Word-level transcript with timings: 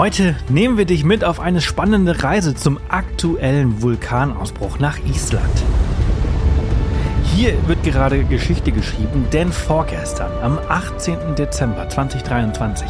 Heute 0.00 0.34
nehmen 0.48 0.78
wir 0.78 0.86
dich 0.86 1.04
mit 1.04 1.24
auf 1.24 1.40
eine 1.40 1.60
spannende 1.60 2.22
Reise 2.22 2.54
zum 2.54 2.80
aktuellen 2.88 3.82
Vulkanausbruch 3.82 4.78
nach 4.78 4.98
Island. 5.04 5.52
Hier 7.22 7.52
wird 7.68 7.82
gerade 7.82 8.24
Geschichte 8.24 8.72
geschrieben, 8.72 9.26
denn 9.30 9.52
vorgestern, 9.52 10.32
am 10.40 10.58
18. 10.70 11.34
Dezember 11.36 11.86
2023, 11.86 12.88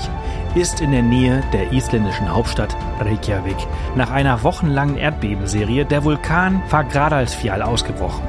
ist 0.54 0.80
in 0.80 0.92
der 0.92 1.02
Nähe 1.02 1.42
der 1.52 1.72
isländischen 1.72 2.32
Hauptstadt 2.32 2.76
Reykjavik 3.00 3.56
nach 3.96 4.12
einer 4.12 4.44
wochenlangen 4.44 4.96
Erdbebenserie 4.96 5.84
der 5.84 6.04
Vulkan 6.04 6.62
Fagradalsfjall 6.68 7.62
ausgebrochen. 7.62 8.22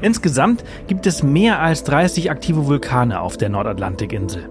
Insgesamt 0.00 0.64
gibt 0.86 1.06
es 1.06 1.22
mehr 1.22 1.60
als 1.60 1.84
30 1.84 2.30
aktive 2.30 2.64
Vulkane 2.64 3.20
auf 3.20 3.36
der 3.36 3.50
Nordatlantikinsel. 3.50 4.48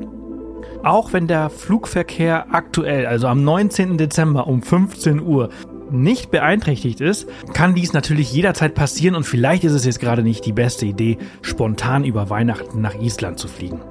Auch 0.83 1.13
wenn 1.13 1.27
der 1.27 1.49
Flugverkehr 1.49 2.47
aktuell, 2.51 3.05
also 3.05 3.27
am 3.27 3.43
19. 3.43 3.97
Dezember 3.97 4.47
um 4.47 4.61
15 4.61 5.21
Uhr, 5.21 5.49
nicht 5.89 6.31
beeinträchtigt 6.31 7.01
ist, 7.01 7.27
kann 7.53 7.73
dies 7.73 7.93
natürlich 7.93 8.31
jederzeit 8.31 8.75
passieren 8.75 9.15
und 9.15 9.23
vielleicht 9.23 9.63
ist 9.63 9.73
es 9.73 9.85
jetzt 9.85 9.99
gerade 9.99 10.21
nicht 10.21 10.45
die 10.45 10.51
beste 10.51 10.85
Idee, 10.85 11.17
spontan 11.41 12.03
über 12.03 12.29
Weihnachten 12.29 12.81
nach 12.81 12.95
Island 12.95 13.39
zu 13.39 13.47
fliegen. 13.47 13.81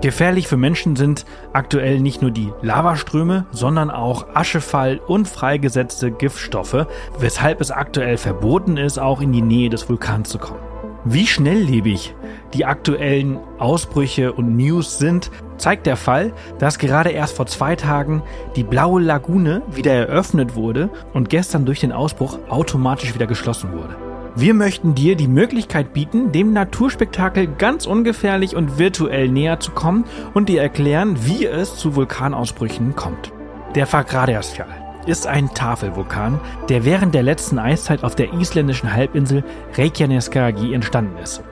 Gefährlich 0.00 0.48
für 0.48 0.56
Menschen 0.56 0.96
sind 0.96 1.26
aktuell 1.52 2.00
nicht 2.00 2.22
nur 2.22 2.30
die 2.30 2.50
Lavaströme, 2.62 3.44
sondern 3.50 3.90
auch 3.90 4.28
Aschefall 4.34 4.98
und 4.98 5.28
freigesetzte 5.28 6.10
Giftstoffe, 6.10 6.86
weshalb 7.18 7.60
es 7.60 7.70
aktuell 7.70 8.16
verboten 8.16 8.78
ist, 8.78 8.98
auch 8.98 9.20
in 9.20 9.32
die 9.32 9.42
Nähe 9.42 9.68
des 9.68 9.88
Vulkans 9.88 10.30
zu 10.30 10.38
kommen. 10.38 10.60
Wie 11.04 11.26
schnelllebig 11.26 12.14
die 12.54 12.64
aktuellen 12.64 13.38
Ausbrüche 13.58 14.32
und 14.32 14.56
News 14.56 14.98
sind, 14.98 15.30
zeigt 15.60 15.86
der 15.86 15.96
Fall, 15.96 16.32
dass 16.58 16.78
gerade 16.78 17.10
erst 17.10 17.36
vor 17.36 17.46
zwei 17.46 17.76
Tagen 17.76 18.22
die 18.56 18.64
blaue 18.64 19.00
Lagune 19.00 19.62
wieder 19.70 19.92
eröffnet 19.92 20.54
wurde 20.54 20.90
und 21.12 21.30
gestern 21.30 21.66
durch 21.66 21.80
den 21.80 21.92
Ausbruch 21.92 22.38
automatisch 22.48 23.14
wieder 23.14 23.26
geschlossen 23.26 23.72
wurde. 23.72 23.96
Wir 24.36 24.54
möchten 24.54 24.94
dir 24.94 25.16
die 25.16 25.28
Möglichkeit 25.28 25.92
bieten, 25.92 26.30
dem 26.32 26.52
Naturspektakel 26.52 27.48
ganz 27.48 27.84
ungefährlich 27.84 28.54
und 28.54 28.78
virtuell 28.78 29.28
näher 29.28 29.58
zu 29.58 29.72
kommen 29.72 30.04
und 30.34 30.48
dir 30.48 30.62
erklären, 30.62 31.16
wie 31.26 31.46
es 31.46 31.76
zu 31.76 31.96
Vulkanausbrüchen 31.96 32.94
kommt. 32.94 33.32
Der 33.74 33.86
Fagradiasfjall 33.86 34.68
ist 35.06 35.26
ein 35.26 35.52
Tafelvulkan, 35.52 36.40
der 36.68 36.84
während 36.84 37.14
der 37.14 37.22
letzten 37.22 37.58
Eiszeit 37.58 38.04
auf 38.04 38.14
der 38.14 38.32
isländischen 38.32 38.92
Halbinsel 38.92 39.44
Reykjaneskargi 39.76 40.74
entstanden 40.74 41.18
ist. 41.18 41.42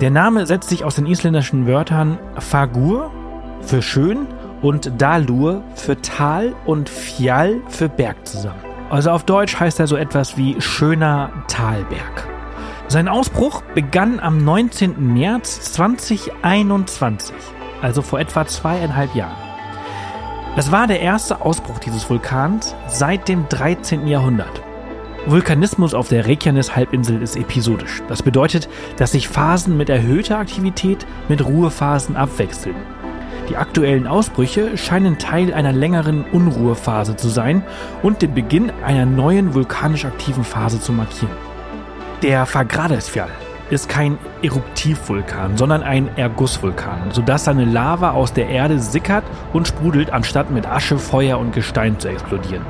Der 0.00 0.10
Name 0.10 0.46
setzt 0.46 0.70
sich 0.70 0.84
aus 0.84 0.96
den 0.96 1.06
isländischen 1.06 1.66
Wörtern 1.66 2.18
Fagur 2.38 3.12
für 3.62 3.82
schön 3.82 4.26
und 4.60 5.00
Dalur 5.00 5.62
für 5.74 6.00
Tal 6.00 6.54
und 6.64 6.88
Fjall 6.88 7.60
für 7.68 7.88
Berg 7.88 8.26
zusammen. 8.26 8.60
Also 8.90 9.10
auf 9.10 9.24
Deutsch 9.24 9.58
heißt 9.58 9.80
er 9.80 9.86
so 9.86 9.96
etwas 9.96 10.36
wie 10.36 10.60
schöner 10.60 11.30
Talberg. 11.48 12.28
Sein 12.88 13.08
Ausbruch 13.08 13.62
begann 13.74 14.20
am 14.20 14.44
19. 14.44 15.14
März 15.14 15.72
2021, 15.72 17.34
also 17.80 18.02
vor 18.02 18.20
etwa 18.20 18.46
zweieinhalb 18.46 19.14
Jahren. 19.14 19.36
Es 20.56 20.70
war 20.70 20.86
der 20.86 21.00
erste 21.00 21.40
Ausbruch 21.40 21.78
dieses 21.78 22.10
Vulkans 22.10 22.74
seit 22.86 23.28
dem 23.28 23.48
13. 23.48 24.06
Jahrhundert. 24.06 24.62
Vulkanismus 25.24 25.94
auf 25.94 26.08
der 26.08 26.26
Reykjanes-Halbinsel 26.26 27.22
ist 27.22 27.36
episodisch. 27.36 28.02
Das 28.08 28.22
bedeutet, 28.22 28.68
dass 28.98 29.12
sich 29.12 29.28
Phasen 29.28 29.78
mit 29.78 29.88
erhöhter 29.88 30.36
Aktivität 30.36 31.06
mit 31.28 31.42
Ruhephasen 31.42 32.16
abwechseln. 32.16 32.76
Die 33.48 33.56
aktuellen 33.56 34.06
Ausbrüche 34.06 34.76
scheinen 34.76 35.18
Teil 35.18 35.52
einer 35.52 35.72
längeren 35.72 36.24
Unruhephase 36.32 37.16
zu 37.16 37.28
sein 37.28 37.62
und 38.02 38.22
den 38.22 38.34
Beginn 38.34 38.72
einer 38.84 39.04
neuen 39.04 39.54
vulkanisch 39.54 40.04
aktiven 40.04 40.44
Phase 40.44 40.80
zu 40.80 40.92
markieren. 40.92 41.34
Der 42.22 42.46
Fagradesfjall 42.46 43.30
ist 43.70 43.88
kein 43.88 44.18
Eruptivvulkan, 44.42 45.56
sondern 45.56 45.82
ein 45.82 46.08
Ergussvulkan, 46.16 47.10
sodass 47.10 47.44
seine 47.44 47.64
Lava 47.64 48.12
aus 48.12 48.32
der 48.32 48.48
Erde 48.48 48.78
sickert 48.78 49.24
und 49.52 49.66
sprudelt, 49.66 50.12
anstatt 50.12 50.50
mit 50.50 50.66
Asche, 50.66 50.98
Feuer 50.98 51.38
und 51.38 51.52
Gestein 51.52 51.98
zu 51.98 52.08
explodieren. 52.08 52.64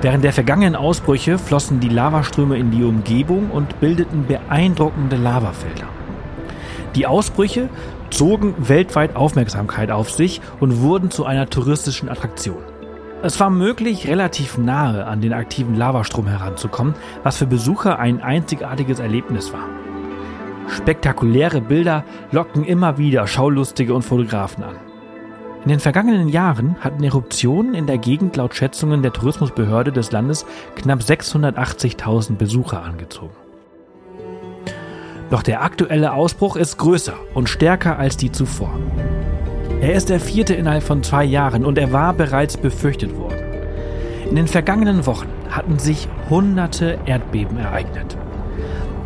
Während 0.00 0.24
der 0.24 0.32
vergangenen 0.32 0.76
Ausbrüche 0.76 1.38
flossen 1.38 1.80
die 1.80 1.88
Lavaströme 1.88 2.56
in 2.56 2.70
die 2.70 2.84
Umgebung 2.84 3.50
und 3.50 3.80
bildeten 3.80 4.26
beeindruckende 4.26 5.16
Lavafelder. 5.16 5.88
Die 6.94 7.06
Ausbrüche 7.06 7.68
zogen 8.14 8.54
weltweit 8.68 9.16
Aufmerksamkeit 9.16 9.90
auf 9.90 10.10
sich 10.10 10.40
und 10.60 10.80
wurden 10.80 11.10
zu 11.10 11.24
einer 11.24 11.50
touristischen 11.50 12.08
Attraktion. 12.08 12.62
Es 13.22 13.40
war 13.40 13.50
möglich, 13.50 14.06
relativ 14.06 14.56
nahe 14.56 15.06
an 15.06 15.20
den 15.20 15.32
aktiven 15.32 15.74
Lavastrom 15.74 16.26
heranzukommen, 16.26 16.94
was 17.22 17.38
für 17.38 17.46
Besucher 17.46 17.98
ein 17.98 18.22
einzigartiges 18.22 19.00
Erlebnis 19.00 19.52
war. 19.52 19.68
Spektakuläre 20.68 21.60
Bilder 21.60 22.04
locken 22.30 22.64
immer 22.64 22.98
wieder 22.98 23.26
Schaulustige 23.26 23.94
und 23.94 24.02
Fotografen 24.02 24.62
an. 24.62 24.76
In 25.64 25.70
den 25.70 25.80
vergangenen 25.80 26.28
Jahren 26.28 26.76
hatten 26.80 27.02
Eruptionen 27.02 27.74
in 27.74 27.86
der 27.86 27.98
Gegend 27.98 28.36
laut 28.36 28.54
Schätzungen 28.54 29.02
der 29.02 29.12
Tourismusbehörde 29.12 29.92
des 29.92 30.12
Landes 30.12 30.44
knapp 30.76 31.00
680.000 31.00 32.36
Besucher 32.36 32.82
angezogen. 32.82 33.43
Doch 35.30 35.42
der 35.42 35.62
aktuelle 35.62 36.12
Ausbruch 36.12 36.56
ist 36.56 36.76
größer 36.76 37.14
und 37.34 37.48
stärker 37.48 37.98
als 37.98 38.16
die 38.16 38.30
zuvor. 38.30 38.78
Er 39.80 39.94
ist 39.94 40.08
der 40.08 40.20
vierte 40.20 40.54
innerhalb 40.54 40.82
von 40.82 41.02
zwei 41.02 41.24
Jahren 41.24 41.64
und 41.64 41.78
er 41.78 41.92
war 41.92 42.12
bereits 42.14 42.56
befürchtet 42.56 43.16
worden. 43.16 43.38
In 44.28 44.36
den 44.36 44.48
vergangenen 44.48 45.06
Wochen 45.06 45.28
hatten 45.50 45.78
sich 45.78 46.08
hunderte 46.30 46.98
Erdbeben 47.06 47.58
ereignet. 47.58 48.16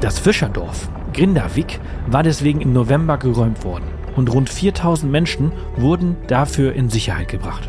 Das 0.01 0.19
Fischerdorf 0.19 0.89
Grindavik 1.13 1.81
war 2.07 2.23
deswegen 2.23 2.61
im 2.61 2.73
November 2.73 3.19
geräumt 3.19 3.65
worden 3.65 3.87
und 4.15 4.33
rund 4.33 4.49
4000 4.49 5.11
Menschen 5.11 5.53
wurden 5.77 6.17
dafür 6.29 6.75
in 6.75 6.91
Sicherheit 6.91 7.29
gebracht. 7.29 7.69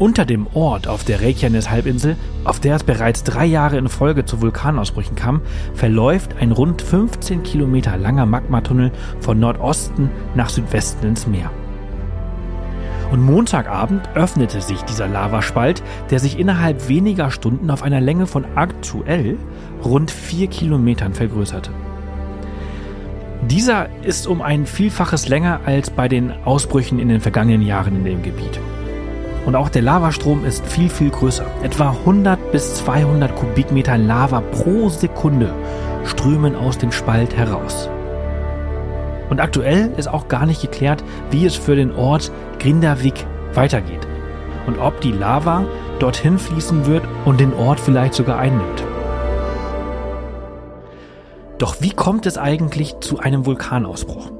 Unter 0.00 0.24
dem 0.24 0.46
Ort 0.54 0.88
auf 0.88 1.04
der 1.04 1.20
Reykjanes-Halbinsel, 1.20 2.16
auf 2.44 2.58
der 2.58 2.76
es 2.76 2.84
bereits 2.84 3.22
drei 3.22 3.44
Jahre 3.44 3.76
in 3.76 3.90
Folge 3.90 4.24
zu 4.24 4.40
Vulkanausbrüchen 4.40 5.14
kam, 5.14 5.42
verläuft 5.74 6.36
ein 6.40 6.52
rund 6.52 6.80
15 6.80 7.42
Kilometer 7.42 7.98
langer 7.98 8.24
Magmatunnel 8.24 8.92
von 9.20 9.38
Nordosten 9.38 10.10
nach 10.34 10.48
Südwesten 10.48 11.06
ins 11.06 11.26
Meer. 11.26 11.50
Und 13.12 13.22
Montagabend 13.22 14.08
öffnete 14.14 14.62
sich 14.62 14.80
dieser 14.84 15.06
Lavaspalt, 15.06 15.82
der 16.08 16.18
sich 16.18 16.38
innerhalb 16.38 16.88
weniger 16.88 17.30
Stunden 17.30 17.70
auf 17.70 17.82
einer 17.82 18.00
Länge 18.00 18.26
von 18.26 18.46
aktuell 18.54 19.36
rund 19.84 20.10
vier 20.10 20.46
Kilometern 20.46 21.12
vergrößerte. 21.12 21.72
Dieser 23.50 23.88
ist 24.02 24.26
um 24.26 24.40
ein 24.40 24.64
Vielfaches 24.64 25.28
länger 25.28 25.60
als 25.66 25.90
bei 25.90 26.08
den 26.08 26.32
Ausbrüchen 26.46 26.98
in 26.98 27.10
den 27.10 27.20
vergangenen 27.20 27.60
Jahren 27.60 27.96
in 27.96 28.04
dem 28.06 28.22
Gebiet. 28.22 28.58
Und 29.50 29.56
auch 29.56 29.68
der 29.68 29.82
Lavastrom 29.82 30.44
ist 30.44 30.64
viel, 30.64 30.88
viel 30.88 31.10
größer. 31.10 31.44
Etwa 31.64 31.90
100 31.90 32.52
bis 32.52 32.76
200 32.76 33.34
Kubikmeter 33.34 33.98
Lava 33.98 34.42
pro 34.42 34.88
Sekunde 34.88 35.52
strömen 36.04 36.54
aus 36.54 36.78
dem 36.78 36.92
Spalt 36.92 37.36
heraus. 37.36 37.90
Und 39.28 39.40
aktuell 39.40 39.92
ist 39.96 40.06
auch 40.06 40.28
gar 40.28 40.46
nicht 40.46 40.62
geklärt, 40.62 41.02
wie 41.32 41.46
es 41.46 41.56
für 41.56 41.74
den 41.74 41.90
Ort 41.90 42.30
Grindavik 42.60 43.26
weitergeht 43.52 44.06
und 44.68 44.78
ob 44.78 45.00
die 45.00 45.10
Lava 45.10 45.64
dorthin 45.98 46.38
fließen 46.38 46.86
wird 46.86 47.02
und 47.24 47.40
den 47.40 47.52
Ort 47.52 47.80
vielleicht 47.80 48.14
sogar 48.14 48.38
einnimmt. 48.38 48.84
Doch 51.58 51.80
wie 51.80 51.90
kommt 51.90 52.24
es 52.26 52.38
eigentlich 52.38 53.00
zu 53.00 53.18
einem 53.18 53.46
Vulkanausbruch? 53.46 54.30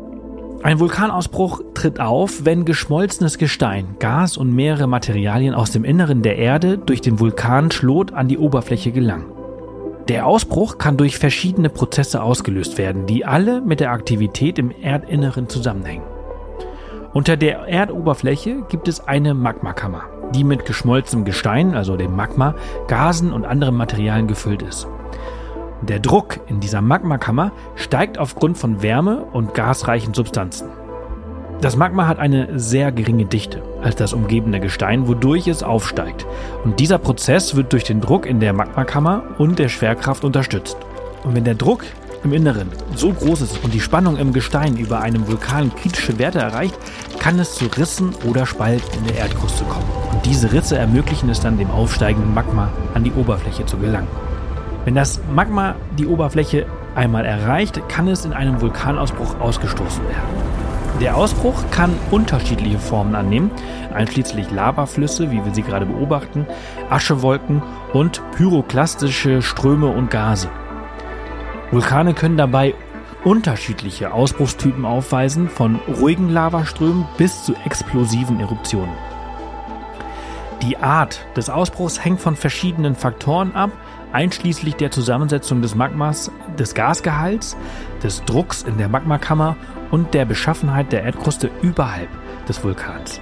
Ein 0.63 0.79
Vulkanausbruch 0.79 1.63
tritt 1.73 2.01
auf, 2.01 2.45
wenn 2.45 2.67
geschmolzenes 2.67 3.39
Gestein, 3.39 3.97
Gas 3.99 4.37
und 4.37 4.55
mehrere 4.55 4.87
Materialien 4.87 5.55
aus 5.55 5.71
dem 5.71 5.85
Inneren 5.85 6.21
der 6.21 6.37
Erde 6.37 6.77
durch 6.77 7.01
den 7.01 7.19
Vulkan 7.19 7.71
Schlot 7.71 8.13
an 8.13 8.29
die 8.29 8.37
Oberfläche 8.37 8.93
gelangen. 8.93 9.25
Der 10.09 10.27
Ausbruch 10.27 10.77
kann 10.77 10.99
durch 10.99 11.19
verschiedene 11.19 11.71
Prozesse 11.71 12.23
ausgelöst 12.23 12.77
werden, 12.77 13.07
die 13.07 13.25
alle 13.25 13.63
mit 13.63 13.81
der 13.81 13.93
Aktivität 13.93 14.59
im 14.59 14.71
Erdinneren 14.71 15.49
zusammenhängen. 15.49 16.05
Unter 17.15 17.39
der 17.39 17.67
Erdoberfläche 17.67 18.63
gibt 18.69 18.87
es 18.87 19.01
eine 19.01 19.33
Magmakammer, 19.33 20.03
die 20.35 20.45
mit 20.45 20.67
geschmolzenem 20.67 21.25
Gestein, 21.25 21.75
also 21.75 21.97
dem 21.97 22.15
Magma, 22.15 22.55
Gasen 22.87 23.33
und 23.33 23.47
anderen 23.47 23.77
Materialien 23.77 24.29
gefüllt 24.29 24.61
ist. 24.61 24.87
Der 25.83 25.99
Druck 25.99 26.41
in 26.47 26.61
dieser 26.61 26.83
Magmakammer 26.83 27.53
steigt 27.75 28.19
aufgrund 28.19 28.59
von 28.59 28.83
Wärme 28.83 29.25
und 29.33 29.55
gasreichen 29.55 30.13
Substanzen. 30.13 30.69
Das 31.63 31.77
Magma 31.77 32.07
hat 32.07 32.19
eine 32.19 32.59
sehr 32.59 32.93
geringe 32.93 33.27
Dichte 33.27 33.63
als 33.83 33.97
das 33.97 34.13
umgebende 34.13 34.61
Gestein, 34.61 35.09
wodurch 35.09 35.47
es 35.47 35.63
aufsteigt. 35.63 36.27
Und 36.65 36.81
dieser 36.81 36.99
Prozess 36.99 37.55
wird 37.55 37.73
durch 37.73 37.85
den 37.85 38.01
Druck 38.01 38.27
in 38.27 38.41
der 38.41 38.53
Magmakammer 38.53 39.23
und 39.39 39.59
der 39.59 39.69
Schwerkraft 39.69 40.25
unterstützt. 40.25 40.77
Und 41.25 41.35
wenn 41.35 41.45
der 41.45 41.55
Druck 41.55 41.85
im 42.25 42.33
Inneren 42.35 42.69
so 42.95 43.13
groß 43.13 43.41
ist 43.41 43.65
und 43.65 43.73
die 43.73 43.81
Spannung 43.81 44.19
im 44.19 44.35
Gestein 44.35 44.77
über 44.77 45.01
einem 45.01 45.27
Vulkan 45.27 45.75
kritische 45.75 46.19
Werte 46.19 46.39
erreicht, 46.39 46.79
kann 47.19 47.39
es 47.39 47.55
zu 47.55 47.67
Rissen 47.67 48.15
oder 48.29 48.45
Spalten 48.45 48.99
in 48.99 49.07
der 49.07 49.17
Erdkruste 49.17 49.65
kommen. 49.65 49.89
Und 50.13 50.27
diese 50.27 50.53
Risse 50.53 50.77
ermöglichen 50.77 51.31
es 51.31 51.41
dann 51.41 51.59
dem 51.59 51.71
aufsteigenden 51.71 52.35
Magma 52.35 52.71
an 52.93 53.05
die 53.05 53.13
Oberfläche 53.13 53.65
zu 53.65 53.79
gelangen. 53.79 54.09
Wenn 54.85 54.95
das 54.95 55.21
Magma 55.35 55.75
die 55.99 56.07
Oberfläche 56.07 56.67
einmal 56.95 57.25
erreicht, 57.27 57.81
kann 57.89 58.09
es 58.09 58.25
in 58.25 58.33
einem 58.33 58.61
Vulkanausbruch 58.61 59.39
ausgestoßen 59.41 60.03
werden. 60.05 60.51
Der 61.01 61.17
Ausbruch 61.17 61.65
kann 61.71 61.95
unterschiedliche 62.11 62.79
Formen 62.79 63.15
annehmen, 63.15 63.51
einschließlich 63.95 64.51
Lavaflüsse, 64.51 65.31
wie 65.31 65.45
wir 65.45 65.55
sie 65.55 65.63
gerade 65.63 65.87
beobachten, 65.87 66.47
Aschewolken 66.91 67.63
und 67.93 68.23
pyroklastische 68.33 69.41
Ströme 69.41 69.87
und 69.87 70.11
Gase. 70.11 70.51
Vulkane 71.71 72.13
können 72.15 72.37
dabei 72.37 72.75
unterschiedliche 73.25 74.13
Ausbruchstypen 74.13 74.85
aufweisen, 74.85 75.49
von 75.49 75.77
ruhigen 76.01 76.31
Lavaströmen 76.31 77.07
bis 77.17 77.45
zu 77.45 77.55
explosiven 77.65 78.41
Eruptionen. 78.41 78.93
Die 80.63 80.77
Art 80.77 81.25
des 81.37 81.49
Ausbruchs 81.49 82.05
hängt 82.05 82.21
von 82.21 82.37
verschiedenen 82.37 82.95
Faktoren 82.95 83.55
ab, 83.55 83.71
einschließlich 84.13 84.77
der 84.77 84.91
Zusammensetzung 84.91 85.63
des 85.63 85.75
Magmas, 85.75 86.31
des 86.59 86.75
Gasgehalts, 86.75 87.57
des 88.03 88.25
Drucks 88.25 88.63
in 88.63 88.79
der 88.79 88.89
Magmakammer 88.89 89.57
und 89.91 90.15
der 90.15 90.25
Beschaffenheit 90.25 90.93
der 90.93 91.03
Erdkruste 91.05 91.51
überhalb 91.63 92.09
des 92.49 92.63
Vulkans. 92.63 93.21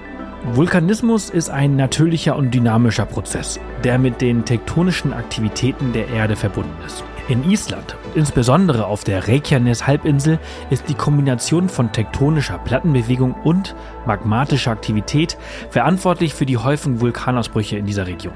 Vulkanismus 0.53 1.31
ist 1.31 1.51
ein 1.51 1.77
natürlicher 1.77 2.37
und 2.37 2.55
dynamischer 2.55 3.07
Prozess, 3.07 3.59
der 3.83 3.99
mit 3.99 4.21
den 4.21 4.45
tektonischen 4.45 5.13
Aktivitäten 5.13 5.93
der 5.93 6.09
Erde 6.09 6.37
verbunden 6.37 6.77
ist. 6.87 7.05
In 7.29 7.45
Island, 7.45 7.97
insbesondere 8.15 8.87
auf 8.87 9.05
der 9.05 9.29
Reykjanes-Halbinsel, 9.29 10.39
ist 10.71 10.89
die 10.89 10.95
Kombination 10.95 11.69
von 11.69 11.93
tektonischer 11.93 12.57
Plattenbewegung 12.57 13.35
und 13.35 13.75
magmatischer 14.07 14.71
Aktivität 14.71 15.37
verantwortlich 15.69 16.33
für 16.33 16.47
die 16.47 16.57
häufigen 16.57 17.03
Vulkanausbrüche 17.03 17.77
in 17.77 17.85
dieser 17.85 18.07
Region. 18.07 18.33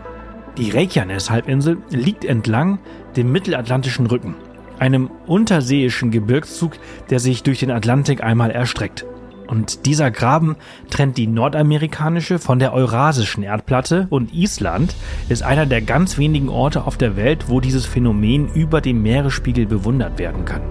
Die 0.58 0.70
Reykjanes-Halbinsel 0.70 1.78
liegt 1.90 2.26
entlang 2.26 2.78
dem 3.16 3.32
Mittelatlantischen 3.32 4.06
Rücken, 4.06 4.34
einem 4.78 5.10
unterseeischen 5.26 6.10
Gebirgszug, 6.10 6.72
der 7.08 7.20
sich 7.20 7.42
durch 7.42 7.60
den 7.60 7.70
Atlantik 7.70 8.22
einmal 8.22 8.50
erstreckt. 8.50 9.06
Und 9.46 9.86
dieser 9.86 10.10
Graben 10.10 10.56
trennt 10.90 11.16
die 11.16 11.26
nordamerikanische 11.26 12.38
von 12.38 12.58
der 12.58 12.74
eurasischen 12.74 13.42
Erdplatte 13.42 14.06
und 14.10 14.34
Island 14.34 14.94
ist 15.30 15.42
einer 15.42 15.64
der 15.64 15.80
ganz 15.80 16.18
wenigen 16.18 16.50
Orte 16.50 16.84
auf 16.84 16.98
der 16.98 17.16
Welt, 17.16 17.48
wo 17.48 17.60
dieses 17.60 17.86
Phänomen 17.86 18.48
über 18.52 18.82
dem 18.82 19.02
Meeresspiegel 19.02 19.66
bewundert 19.66 20.18
werden 20.18 20.44
kann. 20.44 20.62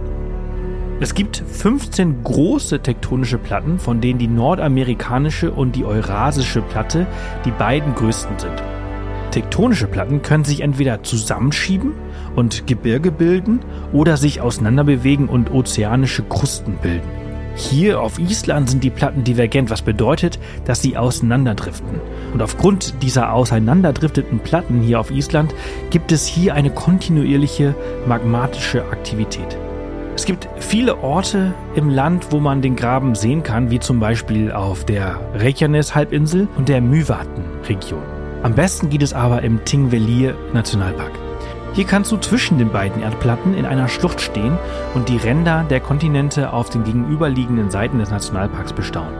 Es 0.99 1.15
gibt 1.15 1.43
15 1.47 2.23
große 2.23 2.81
tektonische 2.81 3.39
Platten, 3.39 3.79
von 3.79 3.99
denen 3.99 4.19
die 4.19 4.27
nordamerikanische 4.27 5.51
und 5.51 5.75
die 5.75 5.85
eurasische 5.85 6.61
Platte 6.61 7.07
die 7.45 7.51
beiden 7.51 7.95
größten 7.95 8.37
sind. 8.37 8.63
Tektonische 9.31 9.87
Platten 9.87 10.21
können 10.21 10.43
sich 10.43 10.61
entweder 10.61 11.03
zusammenschieben 11.03 11.93
und 12.35 12.67
Gebirge 12.67 13.11
bilden 13.11 13.61
oder 13.93 14.17
sich 14.17 14.41
auseinanderbewegen 14.41 15.29
und 15.29 15.51
ozeanische 15.51 16.23
Krusten 16.23 16.75
bilden. 16.81 17.07
Hier 17.55 18.01
auf 18.01 18.19
Island 18.19 18.69
sind 18.69 18.83
die 18.83 18.89
Platten 18.89 19.23
divergent, 19.23 19.69
was 19.69 19.81
bedeutet, 19.81 20.39
dass 20.65 20.81
sie 20.81 20.97
auseinanderdriften. 20.97 21.99
Und 22.33 22.41
aufgrund 22.41 23.01
dieser 23.03 23.33
auseinanderdrifteten 23.33 24.39
Platten 24.39 24.81
hier 24.81 24.99
auf 24.99 25.11
Island 25.11 25.53
gibt 25.89 26.11
es 26.11 26.25
hier 26.25 26.53
eine 26.53 26.69
kontinuierliche 26.69 27.75
magmatische 28.07 28.83
Aktivität. 28.85 29.57
Es 30.15 30.25
gibt 30.25 30.47
viele 30.59 31.03
Orte 31.03 31.53
im 31.75 31.89
Land, 31.89 32.27
wo 32.31 32.39
man 32.39 32.61
den 32.61 32.75
Graben 32.75 33.15
sehen 33.15 33.43
kann, 33.43 33.71
wie 33.71 33.79
zum 33.79 33.99
Beispiel 33.99 34.51
auf 34.51 34.85
der 34.85 35.19
Reykjanes-Halbinsel 35.35 36.47
und 36.57 36.69
der 36.69 36.81
Mývatn-Region. 36.81 38.10
Am 38.43 38.55
besten 38.55 38.89
geht 38.89 39.03
es 39.03 39.13
aber 39.13 39.43
im 39.43 39.63
Tingvellir 39.65 40.35
Nationalpark. 40.51 41.11
Hier 41.73 41.85
kannst 41.85 42.11
du 42.11 42.17
zwischen 42.17 42.57
den 42.57 42.71
beiden 42.71 43.03
Erdplatten 43.03 43.53
in 43.53 43.65
einer 43.65 43.87
Schlucht 43.87 44.19
stehen 44.19 44.57
und 44.95 45.09
die 45.09 45.17
Ränder 45.17 45.63
der 45.69 45.79
Kontinente 45.79 46.51
auf 46.51 46.71
den 46.71 46.83
gegenüberliegenden 46.83 47.69
Seiten 47.69 47.99
des 47.99 48.09
Nationalparks 48.09 48.73
bestaunen. 48.73 49.13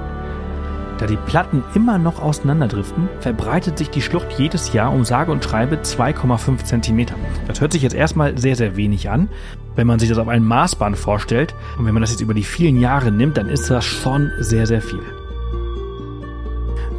Da 0.98 1.06
die 1.06 1.18
Platten 1.18 1.64
immer 1.76 2.00
noch 2.00 2.20
auseinanderdriften, 2.20 3.10
verbreitet 3.20 3.78
sich 3.78 3.92
die 3.92 4.02
Schlucht 4.02 4.34
jedes 4.38 4.74
Jahr 4.74 4.92
um 4.92 5.06
sage 5.06 5.32
und 5.32 5.44
schreibe 5.44 5.78
2,5 5.78 6.64
cm. 6.64 7.06
Das 7.48 7.62
hört 7.62 7.74
sich 7.74 7.84
jetzt 7.84 7.96
erstmal 7.96 8.38
sehr, 8.40 8.56
sehr 8.56 8.76
wenig 8.76 9.10
an. 9.10 9.30
Wenn 9.76 9.88
man 9.88 10.00
sich 10.00 10.10
das 10.10 10.18
auf 10.18 10.28
einem 10.28 10.46
Maßband 10.46 10.98
vorstellt 10.98 11.54
und 11.78 11.86
wenn 11.86 11.94
man 11.94 12.02
das 12.02 12.12
jetzt 12.12 12.22
über 12.22 12.34
die 12.34 12.44
vielen 12.44 12.80
Jahre 12.80 13.12
nimmt, 13.12 13.38
dann 13.38 13.50
ist 13.50 13.70
das 13.70 13.86
schon 13.86 14.32
sehr, 14.40 14.66
sehr 14.66 14.82
viel. 14.82 15.21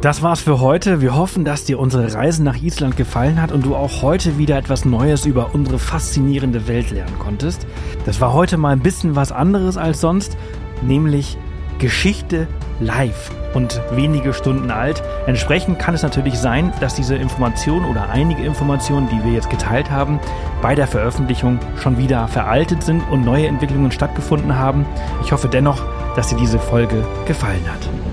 Das 0.03 0.21
war's 0.21 0.41
für 0.41 0.59
heute. 0.59 0.99
Wir 0.99 1.15
hoffen, 1.15 1.45
dass 1.45 1.63
dir 1.63 1.79
unsere 1.79 2.13
Reise 2.13 2.43
nach 2.43 2.61
Island 2.61 2.97
gefallen 2.97 3.41
hat 3.41 3.53
und 3.53 3.65
du 3.65 3.73
auch 3.73 4.01
heute 4.01 4.37
wieder 4.37 4.57
etwas 4.57 4.83
Neues 4.83 5.25
über 5.25 5.55
unsere 5.55 5.79
faszinierende 5.79 6.67
Welt 6.67 6.91
lernen 6.91 7.17
konntest. 7.19 7.65
Das 8.05 8.19
war 8.19 8.33
heute 8.33 8.57
mal 8.57 8.71
ein 8.73 8.81
bisschen 8.81 9.15
was 9.15 9.31
anderes 9.31 9.77
als 9.77 10.01
sonst, 10.01 10.35
nämlich 10.81 11.37
Geschichte 11.79 12.49
live 12.81 13.31
und 13.53 13.79
wenige 13.91 14.33
Stunden 14.33 14.71
alt. 14.71 15.01
Entsprechend 15.25 15.79
kann 15.79 15.95
es 15.95 16.03
natürlich 16.03 16.37
sein, 16.37 16.73
dass 16.81 16.95
diese 16.95 17.15
Informationen 17.15 17.85
oder 17.85 18.09
einige 18.09 18.43
Informationen, 18.43 19.07
die 19.07 19.23
wir 19.23 19.31
jetzt 19.31 19.49
geteilt 19.49 19.89
haben, 19.89 20.19
bei 20.61 20.75
der 20.75 20.87
Veröffentlichung 20.87 21.59
schon 21.81 21.97
wieder 21.97 22.27
veraltet 22.27 22.83
sind 22.83 23.03
und 23.09 23.23
neue 23.23 23.47
Entwicklungen 23.47 23.93
stattgefunden 23.93 24.57
haben. 24.57 24.85
Ich 25.23 25.31
hoffe 25.31 25.47
dennoch, 25.47 25.81
dass 26.17 26.27
dir 26.27 26.37
diese 26.37 26.59
Folge 26.59 27.05
gefallen 27.25 27.63
hat. 27.71 28.12